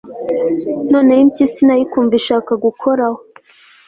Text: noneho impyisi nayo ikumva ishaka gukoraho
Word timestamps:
noneho 0.91 1.21
impyisi 1.25 1.59
nayo 1.63 1.81
ikumva 1.85 2.13
ishaka 2.21 2.51
gukoraho 2.63 3.19